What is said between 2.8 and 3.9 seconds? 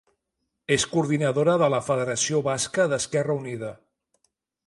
d'Esquerra Unida.